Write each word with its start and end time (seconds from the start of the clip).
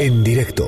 En 0.00 0.24
directo 0.24 0.66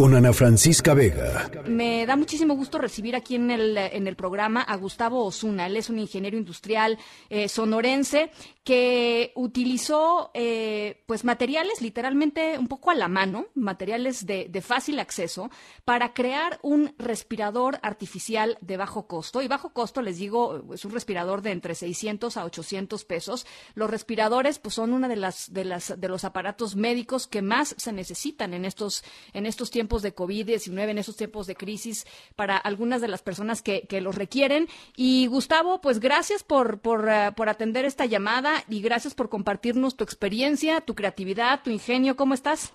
con 0.00 0.14
Ana 0.14 0.32
Francisca 0.32 0.94
Vega. 0.94 1.50
Me 1.66 2.06
da 2.06 2.16
muchísimo 2.16 2.54
gusto 2.54 2.78
recibir 2.78 3.14
aquí 3.14 3.34
en 3.34 3.50
el, 3.50 3.76
en 3.76 4.06
el 4.06 4.16
programa 4.16 4.62
a 4.62 4.74
Gustavo 4.76 5.22
Osuna. 5.26 5.66
Él 5.66 5.76
es 5.76 5.90
un 5.90 5.98
ingeniero 5.98 6.38
industrial 6.38 6.96
eh, 7.28 7.50
sonorense 7.50 8.30
que 8.64 9.32
utilizó 9.34 10.30
eh, 10.32 11.02
pues 11.04 11.24
materiales 11.24 11.82
literalmente 11.82 12.58
un 12.58 12.66
poco 12.66 12.90
a 12.90 12.94
la 12.94 13.08
mano, 13.08 13.48
materiales 13.54 14.24
de, 14.24 14.46
de, 14.48 14.62
fácil 14.62 14.98
acceso, 15.00 15.50
para 15.84 16.14
crear 16.14 16.60
un 16.62 16.94
respirador 16.96 17.78
artificial 17.82 18.56
de 18.62 18.78
bajo 18.78 19.06
costo. 19.06 19.42
Y 19.42 19.48
bajo 19.48 19.74
costo, 19.74 20.00
les 20.00 20.16
digo, 20.16 20.62
es 20.72 20.84
un 20.86 20.92
respirador 20.92 21.42
de 21.42 21.50
entre 21.50 21.74
600 21.74 22.38
a 22.38 22.44
800 22.46 23.04
pesos. 23.04 23.46
Los 23.74 23.90
respiradores 23.90 24.58
pues 24.58 24.76
son 24.76 24.94
una 24.94 25.08
de 25.08 25.16
las 25.16 25.52
de 25.52 25.64
las 25.64 26.00
de 26.00 26.08
los 26.08 26.24
aparatos 26.24 26.74
médicos 26.74 27.26
que 27.26 27.42
más 27.42 27.74
se 27.76 27.92
necesitan 27.92 28.54
en 28.54 28.64
estos 28.64 29.04
en 29.34 29.44
estos 29.44 29.70
tiempos 29.70 29.89
de 29.98 30.14
COVID-19, 30.14 30.88
en 30.88 30.98
esos 30.98 31.16
tiempos 31.16 31.46
de 31.46 31.56
crisis, 31.56 32.06
para 32.36 32.56
algunas 32.56 33.00
de 33.00 33.08
las 33.08 33.22
personas 33.22 33.62
que, 33.62 33.86
los 34.00 34.14
requieren. 34.14 34.68
Y 34.96 35.26
Gustavo, 35.26 35.80
pues 35.80 36.00
gracias 36.00 36.42
por, 36.42 36.78
por, 36.78 37.04
uh, 37.04 37.34
por 37.34 37.48
atender 37.48 37.84
esta 37.84 38.06
llamada 38.06 38.52
y 38.68 38.80
gracias 38.80 39.14
por 39.14 39.28
compartirnos 39.28 39.96
tu 39.96 40.04
experiencia, 40.04 40.80
tu 40.80 40.94
creatividad, 40.94 41.62
tu 41.62 41.70
ingenio. 41.70 42.16
¿Cómo 42.16 42.32
estás? 42.32 42.72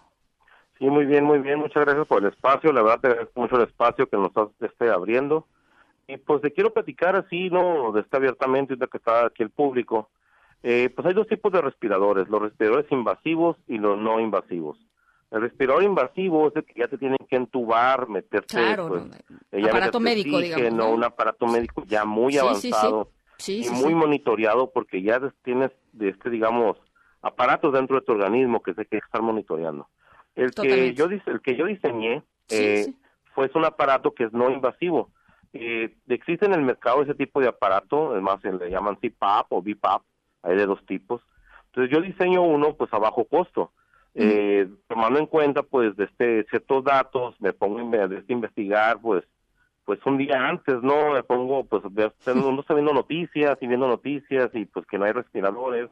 Sí, 0.78 0.86
muy 0.86 1.06
bien, 1.06 1.24
muy 1.24 1.40
bien. 1.40 1.60
Muchas 1.60 1.86
gracias 1.86 2.06
por 2.08 2.22
el 2.22 2.30
espacio. 2.30 2.74
La 2.74 2.84
verdad 2.84 3.00
te 3.00 3.08
agradezco 3.08 3.40
mucho 3.40 3.56
el 3.56 3.64
espacio 3.64 4.08
que 4.08 4.18
nos 4.18 4.32
esté 4.60 4.90
abriendo. 4.90 5.48
Y 6.08 6.18
pues 6.18 6.42
te 6.42 6.52
quiero 6.52 6.74
platicar 6.74 7.16
así, 7.16 7.50
¿no? 7.50 7.92
De 7.92 8.02
estar 8.02 8.20
abiertamente, 8.20 8.76
de 8.76 8.88
que 8.88 8.98
está 8.98 9.26
aquí 9.26 9.42
el 9.42 9.50
público. 9.50 10.10
Eh, 10.64 10.90
pues 10.96 11.08
hay 11.08 11.14
dos 11.14 11.28
tipos 11.28 11.52
de 11.52 11.62
respiradores, 11.62 12.28
los 12.28 12.42
respiradores 12.42 12.92
invasivos 12.92 13.58
y 13.68 13.78
los 13.78 13.98
no 13.98 14.20
invasivos. 14.20 14.78
El 15.36 15.42
respirador 15.42 15.84
invasivo 15.84 16.48
es 16.48 16.56
el 16.56 16.64
que 16.64 16.80
ya 16.80 16.88
te 16.88 16.98
tienen 16.98 17.18
que 17.30 17.36
entubar, 17.36 18.08
meterte 18.08 18.56
claro, 18.56 18.88
pues, 18.88 19.06
no, 19.06 19.60
ya 19.60 19.68
aparato 19.68 20.00
médico, 20.00 20.40
digamos, 20.40 20.72
¿no? 20.72 20.92
un 20.92 21.04
aparato 21.04 21.46
médico 21.46 21.84
ya 21.86 22.06
muy 22.06 22.32
sí, 22.32 22.40
avanzado 22.40 23.10
sí, 23.36 23.62
sí. 23.62 23.70
y 23.70 23.84
muy 23.84 23.94
monitoreado 23.94 24.72
porque 24.72 25.02
ya 25.02 25.20
tienes 25.44 25.72
de 25.92 26.08
este 26.08 26.30
digamos 26.30 26.78
aparatos 27.22 27.74
dentro 27.74 28.00
de 28.00 28.06
tu 28.06 28.14
organismo 28.14 28.64
que 28.64 28.76
se 28.76 28.86
que 28.86 28.96
estar 28.96 29.22
monitoreando. 29.22 29.90
El 30.36 30.52
Totalmente. 30.52 30.86
que 30.86 30.94
yo 30.94 31.08
el 31.26 31.42
que 31.42 31.58
yo 31.58 31.66
diseñé 31.66 32.24
eh, 32.48 32.94
fue 33.34 33.52
un 33.56 33.66
aparato 33.66 34.14
que 34.14 34.24
es 34.24 34.32
no 34.32 34.50
invasivo. 34.50 35.10
Eh, 35.52 35.98
existe 36.08 36.46
en 36.46 36.54
el 36.54 36.62
mercado 36.62 37.04
ese 37.04 37.14
tipo 37.14 37.42
de 37.42 37.50
aparato, 37.50 38.14
además 38.14 38.42
le 38.42 38.70
llaman 38.70 38.96
CPAP 38.96 39.52
o 39.52 39.62
BIPAP, 39.62 40.02
hay 40.44 40.56
de 40.56 40.66
dos 40.66 40.86
tipos. 40.86 41.22
Entonces 41.66 41.94
yo 41.94 42.02
diseño 42.02 42.42
uno 42.42 42.76
pues 42.78 42.94
a 42.94 43.00
bajo 43.00 43.26
costo 43.26 43.74
eh, 44.16 44.68
tomando 44.88 45.20
en 45.20 45.26
cuenta 45.26 45.62
pues 45.62 45.96
de 45.98 46.06
este 46.06 46.46
ciertos 46.46 46.84
datos 46.86 47.36
me 47.42 47.52
pongo 47.52 47.80
a 47.80 48.06
este, 48.06 48.32
investigar 48.34 49.00
pues 49.02 49.24
pues 49.84 50.00
un 50.06 50.18
día 50.18 50.48
antes 50.48 50.82
no 50.82 51.12
me 51.12 51.22
pongo 51.22 51.66
pues 51.66 51.84
uno 51.84 52.60
está 52.62 52.74
viendo 52.74 52.94
noticias 52.94 53.58
y 53.60 53.68
viendo 53.68 53.88
noticias 53.88 54.50
y 54.54 54.66
pues 54.66 54.86
que 54.88 54.98
no 54.98 55.04
hay 55.04 55.12
respiradores 55.12 55.90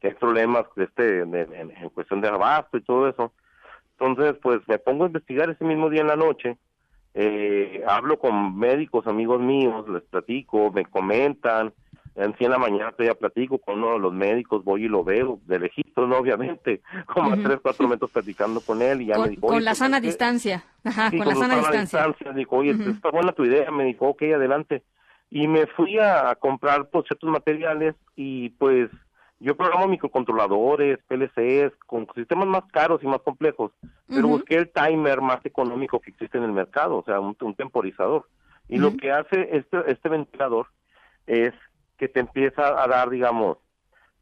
que 0.00 0.08
hay 0.08 0.14
problemas 0.14 0.66
de 0.76 0.84
este 0.84 1.20
en, 1.22 1.34
en, 1.34 1.70
en 1.70 1.88
cuestión 1.90 2.20
de 2.20 2.28
abasto 2.28 2.76
y 2.76 2.82
todo 2.82 3.08
eso. 3.08 3.32
Entonces 3.98 4.36
pues 4.40 4.60
me 4.68 4.78
pongo 4.78 5.04
a 5.04 5.08
investigar 5.08 5.50
ese 5.50 5.64
mismo 5.64 5.90
día 5.90 6.02
en 6.02 6.08
la 6.08 6.16
noche 6.16 6.56
eh, 7.14 7.82
hablo 7.88 8.18
con 8.18 8.56
médicos 8.56 9.06
amigos 9.06 9.40
míos 9.40 9.88
les 9.88 10.02
platico 10.02 10.70
me 10.72 10.84
comentan 10.84 11.72
en 12.16 12.36
sí 12.38 12.44
en 12.44 12.50
la 12.50 12.58
mañana 12.58 12.92
todavía 12.92 13.14
platico 13.14 13.58
con 13.58 13.78
uno 13.78 13.94
de 13.94 13.98
los 13.98 14.12
médicos, 14.12 14.62
voy 14.62 14.84
y 14.84 14.88
lo 14.88 15.02
veo, 15.02 15.40
de 15.46 15.58
lejitos, 15.58 16.08
¿no? 16.08 16.18
Obviamente, 16.18 16.80
como 17.12 17.32
a 17.32 17.36
tres, 17.36 17.58
cuatro 17.60 17.88
metros 17.88 18.10
platicando 18.10 18.60
con 18.60 18.82
él 18.82 19.02
y 19.02 19.06
ya 19.06 19.14
con, 19.14 19.24
me 19.24 19.30
dijo... 19.30 19.46
Con 19.48 19.64
la 19.64 19.72
pues, 19.72 19.78
sana 19.78 20.00
distancia, 20.00 20.64
ajá, 20.84 21.10
sí, 21.10 21.18
con, 21.18 21.28
la 21.28 21.34
sana, 21.34 21.56
distancia. 21.56 22.06
distancia. 22.06 22.32
Dijo, 22.32 22.56
oye, 22.56 22.74
uh-huh. 22.74 22.90
está 22.90 23.10
buena 23.10 23.32
tu 23.32 23.44
idea, 23.44 23.70
me 23.70 23.84
dijo, 23.84 24.08
ok, 24.08 24.22
adelante. 24.34 24.82
Y 25.30 25.48
me 25.48 25.66
fui 25.66 25.98
a, 25.98 26.34
comprar 26.36 26.88
pues, 26.90 27.06
ciertos 27.06 27.28
materiales 27.28 27.96
y 28.14 28.50
pues 28.50 28.88
yo 29.40 29.56
programo 29.56 29.88
microcontroladores, 29.88 31.00
PLCs, 31.08 31.74
con 31.86 32.06
sistemas 32.14 32.46
más 32.46 32.62
caros 32.70 33.02
y 33.02 33.06
más 33.06 33.20
complejos, 33.22 33.72
pero 34.06 34.28
busqué 34.28 34.54
el 34.54 34.70
timer 34.70 35.20
más 35.20 35.44
económico 35.44 35.98
que 35.98 36.10
existe 36.10 36.38
en 36.38 36.44
el 36.44 36.52
mercado, 36.52 36.98
o 36.98 37.04
sea, 37.04 37.18
un, 37.18 37.36
un 37.40 37.54
temporizador. 37.54 38.26
Y 38.68 38.78
lo 38.78 38.96
que 38.96 39.10
hace 39.10 39.48
este, 39.52 39.78
este 39.88 40.08
ventilador 40.08 40.68
es 41.26 41.52
que 42.04 42.08
te 42.12 42.20
empieza 42.20 42.82
a 42.82 42.86
dar, 42.86 43.08
digamos, 43.08 43.56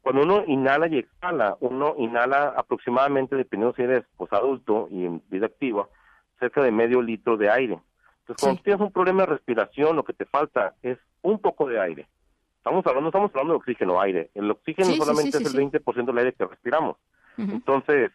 cuando 0.01 0.23
uno 0.23 0.43
inhala 0.47 0.87
y 0.87 0.99
exhala, 0.99 1.57
uno 1.59 1.95
inhala 1.97 2.53
aproximadamente, 2.55 3.35
dependiendo 3.35 3.75
si 3.75 3.81
eres 3.83 4.05
pues, 4.17 4.31
adulto 4.31 4.87
y 4.89 5.05
en 5.05 5.21
vida 5.29 5.47
activa, 5.47 5.87
cerca 6.39 6.61
de 6.63 6.71
medio 6.71 7.01
litro 7.01 7.35
de 7.35 7.49
aire. 7.49 7.79
Entonces, 8.21 8.41
cuando 8.41 8.57
Sí. 8.57 8.63
tienes 8.63 8.81
un 8.81 8.91
problema 8.93 9.23
de 9.23 9.33
respiración, 9.33 9.95
lo 9.97 10.03
que 10.03 10.13
te 10.13 10.25
falta 10.25 10.75
es 10.81 10.97
un 11.21 11.39
poco 11.39 11.67
de 11.67 11.79
aire. 11.79 12.07
Estamos 12.57 12.85
hablando, 12.85 13.01
no 13.01 13.07
estamos 13.09 13.31
hablando 13.31 13.53
de 13.53 13.57
oxígeno, 13.57 13.99
aire. 13.99 14.29
El 14.33 14.49
oxígeno 14.49 14.91
Sí, 14.91 14.97
solamente 14.97 15.37
sí, 15.37 15.43
es 15.43 15.53
el 15.53 15.59
20% 15.59 16.05
del 16.05 16.17
aire 16.19 16.33
que 16.33 16.45
respiramos. 16.45 16.95
Entonces, 17.37 18.11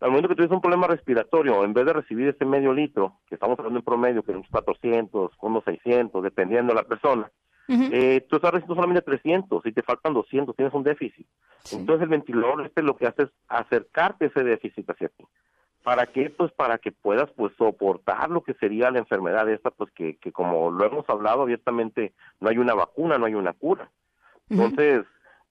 al 0.00 0.08
momento 0.10 0.28
que 0.28 0.34
tienes 0.34 0.52
un 0.52 0.60
problema 0.60 0.86
respiratorio, 0.88 1.64
en 1.64 1.72
vez 1.72 1.86
de 1.86 1.92
recibir 1.94 2.28
ese 2.28 2.44
medio 2.44 2.74
litro, 2.74 3.14
que 3.26 3.36
estamos 3.36 3.58
hablando 3.58 3.78
en 3.78 3.84
promedio, 3.84 4.22
que 4.22 4.32
unos 4.32 4.48
400, 4.50 5.32
unos 5.40 5.64
600, 5.64 6.22
dependiendo 6.22 6.74
de 6.74 6.80
la 6.82 6.86
persona, 6.86 7.30
Ujú. 7.70 7.84
eh, 7.92 8.26
tú 8.28 8.36
estás 8.36 8.50
recibiendo 8.52 8.74
solamente 8.74 9.02
300 9.02 9.64
y 9.64 9.72
te 9.72 9.82
faltan 9.82 10.12
200, 10.14 10.56
tienes 10.56 10.74
un 10.74 10.82
déficit. 10.82 11.26
Sí. 11.62 11.76
Entonces 11.76 12.02
el 12.02 12.08
ventilador 12.08 12.66
este 12.66 12.82
lo 12.82 12.96
que 12.96 13.06
hace 13.06 13.22
es 13.24 13.30
acercarte 13.48 14.26
ese 14.26 14.42
déficit 14.44 14.88
hacia 14.90 15.08
ti. 15.08 15.24
¿Para 15.82 16.06
qué? 16.06 16.28
Pues 16.30 16.52
para 16.52 16.76
que 16.78 16.92
puedas 16.92 17.30
pues 17.30 17.54
soportar 17.56 18.28
lo 18.28 18.42
que 18.42 18.52
sería 18.54 18.90
la 18.90 18.98
enfermedad 18.98 19.48
esta, 19.48 19.70
pues 19.70 19.90
que, 19.92 20.16
que 20.18 20.30
como 20.32 20.70
lo 20.70 20.84
hemos 20.84 21.08
hablado 21.08 21.42
abiertamente, 21.42 22.12
no 22.40 22.50
hay 22.50 22.58
una 22.58 22.74
vacuna, 22.74 23.16
no 23.16 23.24
hay 23.26 23.34
una 23.34 23.52
cura. 23.54 23.88
Entonces, 24.50 25.04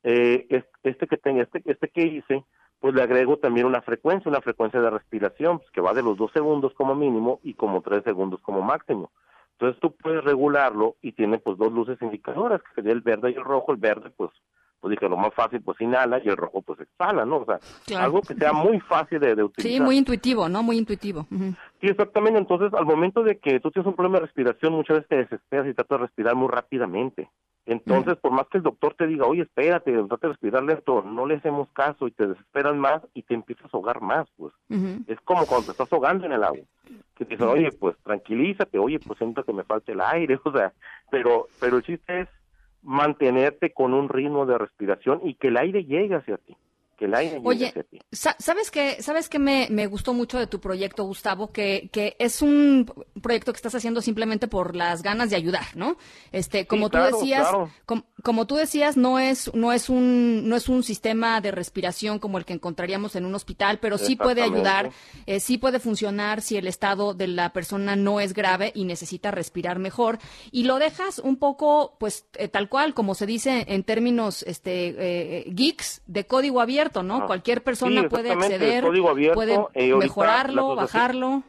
eh, 0.03 0.45
es- 0.49 0.65
este 0.83 1.07
que 1.07 1.17
tenga, 1.17 1.43
este, 1.43 1.61
este 1.65 1.89
que 1.89 2.03
hice, 2.05 2.43
pues 2.79 2.93
le 2.93 3.01
agrego 3.01 3.37
también 3.37 3.65
una 3.65 3.81
frecuencia, 3.81 4.29
una 4.29 4.41
frecuencia 4.41 4.79
de 4.79 4.89
respiración, 4.89 5.59
pues 5.59 5.71
que 5.71 5.81
va 5.81 5.93
de 5.93 6.03
los 6.03 6.17
dos 6.17 6.31
segundos 6.31 6.73
como 6.75 6.95
mínimo 6.95 7.39
y 7.43 7.53
como 7.55 7.81
tres 7.81 8.03
segundos 8.03 8.39
como 8.41 8.61
máximo. 8.61 9.11
Entonces 9.59 9.81
tú 9.81 9.93
puedes 10.01 10.23
regularlo 10.23 10.95
y 11.01 11.11
tiene 11.11 11.37
pues 11.37 11.57
dos 11.57 11.71
luces 11.73 12.01
indicadoras, 12.01 12.61
que 12.63 12.75
sería 12.75 12.93
el 12.93 13.01
verde 13.01 13.31
y 13.31 13.35
el 13.35 13.43
rojo. 13.43 13.73
El 13.73 13.77
verde, 13.77 14.09
pues, 14.15 14.31
pues 14.79 14.91
dije, 14.91 15.09
lo 15.09 15.17
más 15.17 15.33
fácil, 15.33 15.61
pues 15.61 15.79
inhala 15.81 16.21
y 16.23 16.29
el 16.29 16.37
rojo, 16.37 16.61
pues 16.61 16.79
exhala, 16.79 17.25
¿no? 17.25 17.39
O 17.39 17.45
sea, 17.45 17.59
Claro. 17.85 18.05
algo 18.05 18.21
que 18.21 18.35
sea 18.35 18.53
muy 18.53 18.79
fácil 18.79 19.19
de, 19.19 19.35
de 19.35 19.43
utilizar. 19.43 19.69
Sí, 19.77 19.81
muy 19.83 19.97
intuitivo, 19.97 20.47
¿no? 20.47 20.63
Muy 20.63 20.77
intuitivo. 20.77 21.27
Sí, 21.29 21.87
exactamente. 21.87 22.39
Entonces, 22.39 22.73
al 22.73 22.85
momento 22.85 23.21
de 23.21 23.37
que 23.37 23.59
tú 23.59 23.69
tienes 23.69 23.85
un 23.87 23.95
problema 23.95 24.19
de 24.19 24.27
respiración, 24.27 24.71
muchas 24.71 24.95
veces 24.99 25.09
te 25.09 25.15
desesperas 25.17 25.67
y 25.67 25.73
tratas 25.73 25.99
de 25.99 26.05
respirar 26.05 26.35
muy 26.35 26.47
rápidamente. 26.47 27.29
Entonces, 27.71 28.17
por 28.17 28.31
más 28.31 28.47
que 28.47 28.57
el 28.57 28.63
doctor 28.63 28.95
te 28.95 29.05
diga, 29.07 29.25
oye, 29.25 29.43
espérate, 29.43 29.91
trata 29.91 30.27
de 30.27 30.33
respirar 30.33 30.63
lento, 30.63 31.01
no 31.03 31.25
le 31.25 31.35
hacemos 31.35 31.69
caso 31.73 32.07
y 32.07 32.11
te 32.11 32.27
desesperas 32.27 32.75
más 32.75 33.01
y 33.13 33.23
te 33.23 33.33
empiezas 33.35 33.65
a 33.65 33.77
ahogar 33.77 34.01
más, 34.01 34.27
pues. 34.37 34.53
Es 35.07 35.19
como 35.21 35.45
cuando 35.45 35.67
te 35.67 35.71
estás 35.73 35.91
ahogando 35.93 36.25
en 36.25 36.31
el 36.33 36.43
agua. 36.43 36.65
Que 37.15 37.25
te 37.25 37.31
dicen, 37.35 37.47
oye, 37.47 37.71
pues 37.71 37.95
tranquilízate, 38.03 38.79
oye, 38.79 38.99
pues 38.99 39.17
siento 39.19 39.43
que 39.43 39.53
me 39.53 39.63
falta 39.63 39.91
el 39.91 40.01
aire, 40.01 40.39
o 40.45 40.51
sea, 40.51 40.73
pero, 41.11 41.47
pero 41.59 41.77
el 41.77 41.83
chiste 41.83 42.21
es 42.21 42.27
mantenerte 42.81 43.71
con 43.73 43.93
un 43.93 44.09
ritmo 44.09 44.45
de 44.45 44.57
respiración 44.57 45.21
y 45.23 45.35
que 45.35 45.49
el 45.49 45.57
aire 45.57 45.83
llegue 45.83 46.15
hacia 46.15 46.37
ti, 46.37 46.55
que 46.97 47.05
el 47.05 47.13
aire 47.13 47.35
llegue 47.37 47.47
Oye, 47.47 47.67
hacia 47.67 47.83
ti. 47.83 47.99
Sa- 48.11 48.35
¿Sabes 48.39 48.71
qué, 48.71 49.01
sabes 49.01 49.29
qué 49.29 49.37
me, 49.37 49.67
me 49.69 49.85
gustó 49.87 50.13
mucho 50.13 50.39
de 50.39 50.47
tu 50.47 50.59
proyecto, 50.59 51.03
Gustavo? 51.03 51.51
Que, 51.51 51.89
que 51.91 52.15
es 52.19 52.41
un 52.41 52.85
proyecto 53.21 53.51
que 53.53 53.57
estás 53.57 53.75
haciendo 53.75 54.01
simplemente 54.01 54.47
por 54.47 54.75
las 54.75 55.01
ganas 55.03 55.29
de 55.29 55.35
ayudar, 55.35 55.65
¿no? 55.75 55.97
Este, 56.31 56.65
como 56.67 56.89
claro, 56.89 57.09
tú 57.11 57.17
decías, 57.17 57.47
claro. 57.49 57.69
com- 57.85 58.03
como 58.23 58.47
tú 58.47 58.55
decías, 58.55 58.97
no 58.97 59.19
es, 59.19 59.53
no 59.53 59.71
es 59.73 59.89
un, 59.89 60.47
no 60.49 60.55
es 60.55 60.69
un 60.69 60.83
sistema 60.83 61.41
de 61.41 61.51
respiración 61.51 62.19
como 62.19 62.37
el 62.37 62.45
que 62.45 62.53
encontraríamos 62.53 63.15
en 63.15 63.25
un 63.25 63.35
hospital, 63.35 63.79
pero 63.79 63.97
sí 63.97 64.15
puede 64.15 64.41
ayudar, 64.41 64.91
eh, 65.25 65.39
sí 65.39 65.57
puede 65.57 65.79
funcionar 65.79 66.41
si 66.41 66.57
el 66.57 66.67
estado 66.67 67.13
de 67.13 67.27
la 67.27 67.53
persona 67.53 67.95
no 67.95 68.19
es 68.19 68.33
grave 68.33 68.71
y 68.75 68.85
necesita 68.85 69.31
respirar 69.31 69.79
mejor. 69.79 70.19
Y 70.51 70.63
lo 70.63 70.79
dejas 70.79 71.19
un 71.19 71.37
poco, 71.37 71.95
pues, 71.99 72.25
eh, 72.35 72.47
tal 72.47 72.69
cual, 72.69 72.93
como 72.93 73.15
se 73.15 73.25
dice 73.25 73.65
en 73.67 73.83
términos, 73.83 74.43
este, 74.43 74.95
eh, 74.97 75.43
geeks, 75.47 76.01
de 76.07 76.25
código 76.25 76.61
abierto, 76.61 77.03
¿no? 77.03 77.23
Ah, 77.23 77.27
Cualquier 77.27 77.63
persona 77.63 78.01
sí, 78.01 78.07
puede 78.07 78.31
acceder, 78.31 78.85
abierto, 78.85 79.33
puede 79.33 79.59
eh, 79.73 79.93
mejorarlo, 79.95 80.75
bajarlo. 80.75 81.43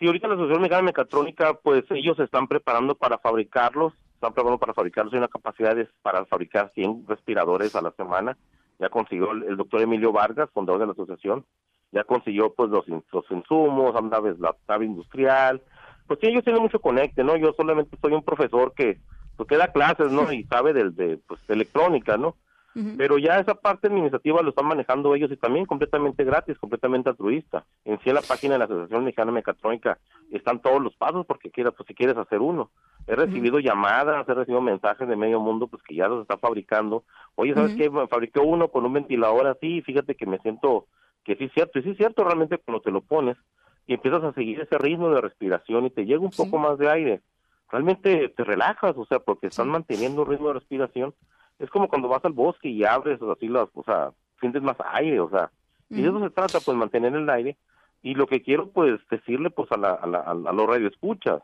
Sí, 0.00 0.06
ahorita 0.08 0.28
la 0.28 0.34
Asociación 0.34 0.62
Mexicana 0.62 0.80
de 0.82 0.86
Mecatrónica, 0.86 1.54
pues 1.62 1.84
ellos 1.90 2.16
se 2.16 2.24
están 2.24 2.48
preparando 2.48 2.96
para 2.96 3.18
fabricarlos, 3.18 3.92
están 4.14 4.32
preparando 4.34 4.58
para 4.58 4.74
fabricarlos, 4.74 5.12
hay 5.12 5.18
una 5.18 5.28
capacidad 5.28 5.76
de- 5.76 5.88
para 6.02 6.24
fabricar 6.26 6.72
100 6.74 7.04
respiradores 7.06 7.76
a 7.76 7.82
la 7.82 7.92
semana, 7.92 8.38
ya 8.78 8.88
consiguió 8.88 9.32
el, 9.32 9.44
el 9.44 9.56
doctor 9.58 9.82
Emilio 9.82 10.10
Vargas, 10.12 10.50
fundador 10.54 10.80
de 10.80 10.86
la 10.86 10.92
asociación, 10.92 11.44
ya 11.92 12.04
consiguió 12.04 12.54
pues 12.54 12.70
los, 12.70 12.86
los 12.88 13.30
insumos, 13.30 13.94
anda 13.94 14.20
ves, 14.20 14.38
la 14.40 14.56
nave 14.68 14.86
industrial, 14.86 15.62
pues 16.08 16.18
sí, 16.20 16.28
ellos 16.28 16.44
tienen 16.44 16.62
mucho 16.62 16.80
conecte, 16.80 17.22
¿no? 17.22 17.36
Yo 17.36 17.52
solamente 17.52 17.96
soy 18.00 18.14
un 18.14 18.24
profesor 18.24 18.72
que, 18.74 18.98
pues 19.36 19.48
que 19.48 19.56
da 19.58 19.68
clases, 19.70 20.10
¿no? 20.10 20.32
Y 20.32 20.44
sabe 20.44 20.72
del, 20.72 20.96
de, 20.96 21.18
pues, 21.18 21.46
de 21.46 21.54
electrónica, 21.54 22.16
¿no? 22.16 22.36
Pero 22.72 23.18
ya 23.18 23.40
esa 23.40 23.54
parte 23.54 23.88
administrativa 23.88 24.42
lo 24.42 24.50
están 24.50 24.66
manejando 24.66 25.14
ellos 25.14 25.30
y 25.32 25.36
también 25.36 25.66
completamente 25.66 26.22
gratis, 26.22 26.56
completamente 26.56 27.10
altruista. 27.10 27.64
En 27.84 27.98
sí 28.00 28.10
en 28.10 28.14
la 28.14 28.22
página 28.22 28.54
de 28.54 28.58
la 28.60 28.66
Asociación 28.66 29.04
Mexicana 29.04 29.32
Mecatrónica 29.32 29.98
están 30.30 30.60
todos 30.60 30.80
los 30.80 30.94
pasos 30.94 31.26
porque 31.26 31.50
quieras, 31.50 31.74
pues 31.76 31.88
si 31.88 31.94
quieres 31.94 32.16
hacer 32.16 32.40
uno. 32.40 32.70
He 33.08 33.16
recibido 33.16 33.58
llamadas, 33.58 34.28
he 34.28 34.34
recibido 34.34 34.60
mensajes 34.60 35.08
de 35.08 35.16
medio 35.16 35.40
mundo 35.40 35.66
pues 35.66 35.82
que 35.82 35.96
ya 35.96 36.06
los 36.06 36.22
está 36.22 36.38
fabricando. 36.38 37.02
Oye, 37.34 37.54
¿sabes 37.54 37.74
qué? 37.74 37.90
Fabriqué 37.90 38.38
uno 38.38 38.68
con 38.68 38.86
un 38.86 38.92
ventilador 38.92 39.48
así, 39.48 39.82
fíjate 39.82 40.14
que 40.14 40.26
me 40.26 40.38
siento 40.38 40.86
que 41.24 41.34
sí 41.36 41.44
es 41.44 41.52
cierto, 41.52 41.78
y 41.78 41.82
sí 41.82 41.90
es 41.90 41.96
cierto 41.96 42.22
realmente 42.22 42.58
cuando 42.58 42.82
te 42.82 42.92
lo 42.92 43.00
pones 43.00 43.36
y 43.86 43.94
empiezas 43.94 44.22
a 44.22 44.32
seguir 44.32 44.60
ese 44.60 44.78
ritmo 44.78 45.10
de 45.10 45.20
respiración 45.20 45.86
y 45.86 45.90
te 45.90 46.06
llega 46.06 46.20
un 46.20 46.30
poco 46.30 46.58
más 46.58 46.78
de 46.78 46.88
aire, 46.88 47.20
realmente 47.70 48.28
te 48.28 48.44
relajas, 48.44 48.96
o 48.96 49.04
sea, 49.06 49.18
porque 49.18 49.48
están 49.48 49.68
manteniendo 49.68 50.22
un 50.22 50.28
ritmo 50.28 50.48
de 50.48 50.54
respiración 50.54 51.14
es 51.60 51.70
como 51.70 51.88
cuando 51.88 52.08
vas 52.08 52.24
al 52.24 52.32
bosque 52.32 52.68
y 52.68 52.84
abres 52.84 53.20
así 53.22 53.46
las, 53.46 53.68
o 53.74 53.84
sea, 53.84 54.10
sientes 54.40 54.62
más 54.62 54.76
aire, 54.92 55.20
o 55.20 55.30
sea, 55.30 55.50
y 55.88 56.02
de 56.02 56.08
eso 56.08 56.20
se 56.20 56.30
trata, 56.30 56.60
pues 56.60 56.76
mantener 56.76 57.14
el 57.14 57.28
aire. 57.28 57.56
Y 58.02 58.14
lo 58.14 58.26
que 58.26 58.42
quiero, 58.42 58.70
pues, 58.70 59.00
decirle, 59.10 59.50
pues, 59.50 59.70
a, 59.72 59.76
la, 59.76 59.92
a, 59.92 60.06
la, 60.06 60.20
a 60.20 60.34
los 60.34 60.66
radioescuchas, 60.66 61.42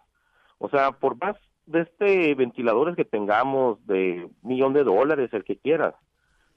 o 0.58 0.68
sea, 0.68 0.92
por 0.92 1.16
más 1.18 1.36
de 1.66 1.82
este 1.82 2.34
ventiladores 2.34 2.96
que 2.96 3.04
tengamos 3.04 3.84
de 3.86 4.28
millón 4.42 4.72
de 4.72 4.84
dólares, 4.84 5.30
el 5.32 5.44
que 5.44 5.56
quieras, 5.56 5.94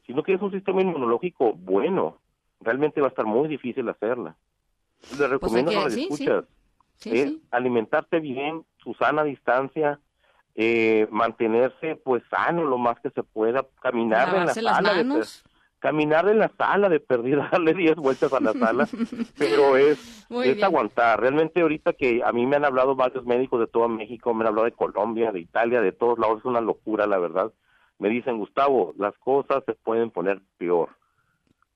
si 0.05 0.13
no 0.13 0.23
quieres 0.23 0.41
un 0.41 0.51
sistema 0.51 0.81
inmunológico 0.81 1.53
bueno, 1.53 2.17
realmente 2.61 3.01
va 3.01 3.07
a 3.07 3.09
estar 3.09 3.25
muy 3.25 3.47
difícil 3.47 3.89
hacerla. 3.89 4.35
Le 5.11 5.17
pues 5.17 5.29
recomiendo 5.29 5.71
a 5.71 5.73
los 5.75 5.83
radioescuchas 5.85 6.45
alimentarte 7.51 8.19
bien, 8.19 8.65
su 8.77 8.93
sana 8.93 9.23
distancia, 9.23 9.99
eh, 10.55 11.07
mantenerse 11.11 11.95
pues 11.95 12.23
sano 12.29 12.63
lo 12.63 12.77
más 12.77 12.99
que 12.99 13.09
se 13.11 13.23
pueda, 13.23 13.65
caminar 13.81 14.35
en 14.35 14.45
la 14.45 14.53
sala, 14.53 14.93
de, 14.93 15.25
caminar 15.79 16.27
en 16.27 16.39
la 16.39 16.51
sala 16.57 16.89
de 16.89 16.99
perdida, 16.99 17.47
darle 17.51 17.73
10 17.73 17.95
vueltas 17.95 18.31
a 18.33 18.39
la 18.39 18.53
sala, 18.53 18.87
pero 19.37 19.77
es, 19.77 20.27
es 20.29 20.63
aguantar. 20.63 21.19
Realmente 21.19 21.61
ahorita 21.61 21.93
que 21.93 22.21
a 22.23 22.31
mí 22.31 22.45
me 22.45 22.57
han 22.57 22.65
hablado 22.65 22.95
varios 22.95 23.25
médicos 23.25 23.59
de 23.59 23.67
todo 23.67 23.87
México, 23.87 24.33
me 24.33 24.43
han 24.43 24.47
hablado 24.47 24.65
de 24.65 24.73
Colombia, 24.73 25.31
de 25.31 25.39
Italia, 25.39 25.81
de 25.81 25.91
todos 25.91 26.19
lados, 26.19 26.39
es 26.39 26.45
una 26.45 26.61
locura 26.61 27.07
la 27.07 27.17
verdad. 27.17 27.51
Me 27.97 28.09
dicen, 28.09 28.37
Gustavo, 28.37 28.93
las 28.97 29.17
cosas 29.17 29.63
se 29.65 29.73
pueden 29.73 30.09
poner 30.11 30.41
peor. 30.57 30.98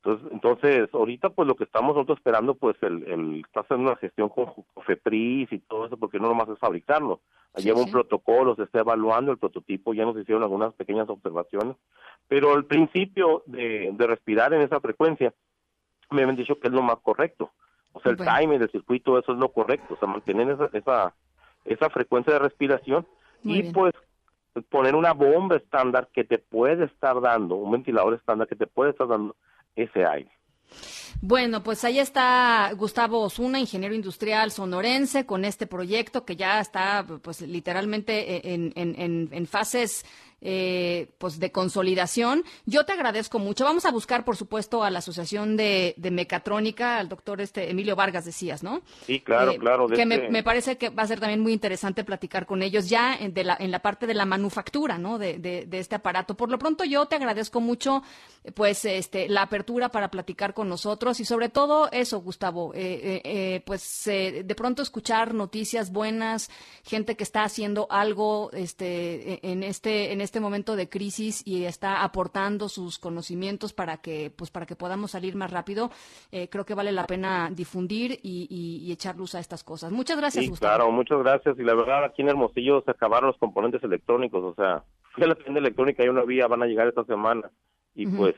Entonces, 0.05 0.31
entonces, 0.33 0.89
ahorita 0.93 1.29
pues 1.29 1.47
lo 1.47 1.55
que 1.55 1.63
estamos 1.63 1.95
nosotros 1.95 2.17
esperando, 2.17 2.55
pues 2.55 2.75
el, 2.81 3.03
el 3.03 3.35
está 3.45 3.61
haciendo 3.61 3.87
una 3.89 3.95
gestión 3.95 4.27
con 4.27 4.47
FEPRIS 4.85 5.53
y 5.53 5.59
todo 5.59 5.85
eso, 5.85 5.95
porque 5.95 6.19
no 6.19 6.27
nomás 6.27 6.49
es 6.49 6.59
fabricarlo. 6.59 7.21
Lleva 7.55 7.79
un 7.79 7.91
protocolo, 7.91 8.55
se 8.55 8.63
está 8.63 8.79
evaluando 8.79 9.31
el 9.31 9.37
prototipo, 9.37 9.93
ya 9.93 10.03
nos 10.03 10.17
hicieron 10.17 10.43
algunas 10.43 10.73
pequeñas 10.73 11.07
observaciones, 11.07 11.77
pero 12.27 12.53
al 12.53 12.65
principio 12.65 13.43
de, 13.45 13.91
de 13.93 14.07
respirar 14.07 14.53
en 14.53 14.61
esa 14.61 14.81
frecuencia, 14.81 15.33
me 16.09 16.23
han 16.23 16.35
dicho 16.35 16.59
que 16.59 16.67
es 16.67 16.73
lo 16.73 16.81
más 16.81 16.97
correcto. 16.97 17.51
O 17.93 18.01
sea, 18.01 18.11
el 18.11 18.17
timing 18.17 18.59
del 18.59 18.71
circuito, 18.71 19.17
eso 19.17 19.31
es 19.31 19.37
lo 19.37 19.53
correcto, 19.53 19.93
o 19.93 19.97
sea, 19.97 20.07
mantener 20.09 20.49
esa, 20.49 20.69
esa, 20.73 21.13
esa 21.63 21.89
frecuencia 21.89 22.33
de 22.33 22.39
respiración 22.39 23.07
y 23.43 23.71
pues 23.71 23.93
poner 24.69 24.95
una 24.95 25.13
bomba 25.13 25.55
estándar 25.55 26.09
que 26.11 26.25
te 26.25 26.39
puede 26.39 26.85
estar 26.85 27.21
dando, 27.21 27.55
un 27.55 27.71
ventilador 27.71 28.15
estándar 28.15 28.47
que 28.47 28.55
te 28.55 28.67
puede 28.67 28.91
estar 28.91 29.07
dando 29.07 29.35
ese. 29.75 30.03
Bueno, 31.21 31.63
pues 31.63 31.83
ahí 31.85 31.99
está 31.99 32.71
Gustavo 32.75 33.21
Osuna, 33.21 33.59
ingeniero 33.59 33.95
industrial 33.95 34.51
sonorense, 34.51 35.25
con 35.25 35.45
este 35.45 35.67
proyecto 35.67 36.25
que 36.25 36.35
ya 36.35 36.59
está, 36.59 37.05
pues 37.21 37.41
literalmente 37.41 38.53
en, 38.53 38.73
en, 38.75 39.29
en 39.31 39.47
fases 39.47 40.05
eh, 40.45 41.07
pues 41.19 41.39
de 41.39 41.53
consolidación. 41.53 42.43
Yo 42.65 42.85
te 42.85 42.91
agradezco 42.91 43.39
mucho. 43.39 43.63
Vamos 43.63 43.85
a 43.85 43.91
buscar, 43.91 44.25
por 44.25 44.35
supuesto, 44.35 44.83
a 44.83 44.89
la 44.89 44.99
Asociación 44.99 45.55
de, 45.55 45.95
Mecatrónica, 46.11 46.97
al 46.97 47.07
doctor 47.07 47.39
este 47.39 47.71
Emilio 47.71 47.95
Vargas, 47.95 48.25
decías, 48.25 48.61
¿no? 48.61 48.81
Sí, 49.05 49.21
claro, 49.21 49.51
eh, 49.51 49.57
claro. 49.57 49.87
Que 49.87 50.01
este 50.01 50.29
me, 50.29 50.43
parece 50.43 50.77
que 50.77 50.89
va 50.89 51.03
a 51.03 51.07
ser 51.07 51.21
también 51.21 51.39
muy 51.39 51.53
interesante 51.53 52.03
platicar 52.03 52.45
con 52.45 52.61
ellos 52.61 52.89
ya 52.89 53.15
en, 53.15 53.33
de 53.33 53.45
la, 53.45 53.55
en 53.57 53.71
la 53.71 53.79
parte 53.79 54.05
de 54.05 54.13
la 54.13 54.25
manufactura, 54.25 54.97
¿no? 54.97 55.17
De, 55.17 55.39
de, 55.39 55.79
este 55.79 55.95
aparato. 55.95 56.35
Por 56.35 56.51
lo 56.51 56.59
pronto, 56.59 56.83
yo 56.83 57.05
te 57.05 57.15
agradezco 57.15 57.61
mucho, 57.61 58.03
pues, 58.53 58.83
este, 58.83 59.29
la 59.29 59.43
apertura 59.43 59.89
para 59.89 60.11
platicar 60.11 60.53
con 60.53 60.67
nosotros 60.67 61.21
y 61.21 61.25
sobre 61.25 61.47
todo 61.47 61.89
eso, 61.91 62.19
Gustavo, 62.19 62.73
eh, 62.75 63.61
pues, 63.65 64.03
de 64.05 64.55
pronto 64.57 64.81
escuchar 64.81 65.33
noticias 65.33 65.91
buenas, 65.91 66.49
gente 66.83 67.15
que 67.15 67.23
está 67.23 67.43
haciendo 67.43 67.87
algo, 67.89 68.51
este, 68.51 69.39
en 69.49 69.63
este, 69.63 70.11
en 70.11 70.19
este 70.19 70.32
este 70.33 70.39
momento 70.39 70.75
de 70.75 70.89
crisis 70.89 71.43
y 71.45 71.65
está 71.65 72.01
aportando 72.03 72.67
sus 72.67 72.97
conocimientos 72.97 73.71
para 73.71 73.97
que, 73.97 74.31
pues, 74.35 74.49
para 74.49 74.65
que 74.65 74.75
podamos 74.75 75.11
salir 75.11 75.35
más 75.35 75.51
rápido, 75.51 75.91
eh, 76.31 76.49
creo 76.49 76.65
que 76.65 76.73
vale 76.73 76.91
la 76.91 77.05
pena 77.05 77.51
difundir 77.51 78.19
y, 78.23 78.91
echar 78.91 79.15
luz 79.15 79.35
a 79.35 79.39
estas 79.39 79.63
cosas. 79.63 79.91
Muchas 79.91 80.17
gracias, 80.17 80.45
sí, 80.45 80.51
Claro, 80.53 80.89
muchas 80.91 81.19
gracias. 81.19 81.59
Y 81.59 81.63
la 81.63 81.75
verdad, 81.75 82.05
aquí 82.05 82.23
en 82.23 82.29
Hermosillo 82.29 82.81
se 82.81 82.89
acabaron 82.89 83.27
los 83.27 83.37
componentes 83.37 83.83
electrónicos, 83.83 84.43
o 84.43 84.55
sea, 84.55 84.83
fui 85.13 85.23
a 85.23 85.27
la 85.27 85.35
tienda 85.35 85.59
electrónica 85.59 86.03
y 86.03 86.09
una 86.09 86.23
vía, 86.23 86.47
van 86.47 86.63
a 86.63 86.65
llegar 86.65 86.87
esta 86.87 87.03
semana. 87.03 87.51
Y 87.93 88.07
pues, 88.07 88.33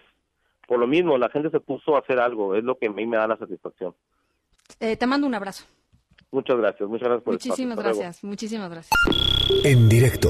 por 0.67 0.79
lo 0.79 0.87
mismo, 0.87 1.17
la 1.17 1.29
gente 1.29 1.49
se 1.49 1.61
puso 1.61 1.95
a 1.95 1.99
hacer 1.99 2.19
algo, 2.19 2.55
es 2.55 2.63
lo 2.65 2.77
que 2.77 2.87
a 2.87 2.91
mí 2.91 3.05
me 3.05 3.15
da 3.15 3.25
la 3.25 3.37
satisfacción. 3.37 3.95
Eh, 4.81 4.97
te 4.97 5.07
mando 5.07 5.27
un 5.27 5.35
abrazo. 5.35 5.63
Muchas 6.31 6.57
gracias, 6.57 6.89
muchas 6.89 7.07
gracias 7.07 7.23
por 7.23 7.33
Muchísimas 7.35 7.77
gracias, 7.77 8.23
muchísimas 8.25 8.69
gracias. 8.69 8.99
En 9.63 9.87
directo 9.87 10.29